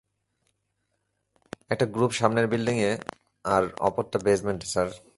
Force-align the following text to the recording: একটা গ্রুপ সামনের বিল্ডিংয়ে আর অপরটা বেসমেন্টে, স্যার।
একটা 1.69 1.85
গ্রুপ 1.85 2.11
সামনের 2.11 2.47
বিল্ডিংয়ে 2.47 2.91
আর 3.45 3.63
অপরটা 3.79 4.17
বেসমেন্টে, 4.19 4.65
স্যার। 4.65 4.89